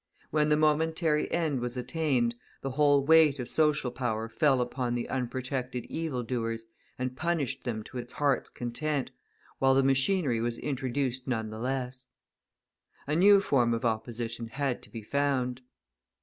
When 0.31 0.49
the 0.49 0.57
momentary 0.57 1.31
end 1.31 1.59
was 1.59 1.77
attained, 1.77 2.33
the 2.61 2.71
whole 2.71 3.05
weight 3.05 3.37
of 3.37 3.47
social 3.47 3.91
power 3.91 4.27
fell 4.27 4.59
upon 4.59 4.95
the 4.95 5.07
unprotected 5.07 5.85
evil 5.89 6.23
doers 6.23 6.65
and 6.97 7.15
punished 7.15 7.65
them 7.65 7.83
to 7.83 7.99
its 7.99 8.13
heart's 8.13 8.49
content, 8.49 9.11
while 9.59 9.75
the 9.75 9.83
machinery 9.83 10.41
was 10.41 10.57
introduced 10.57 11.27
none 11.27 11.51
the 11.51 11.59
less. 11.59 12.07
A 13.05 13.15
new 13.15 13.39
form 13.39 13.75
of 13.75 13.85
opposition 13.85 14.47
had 14.47 14.81
to 14.81 14.89
be 14.89 15.03
found. 15.03 15.61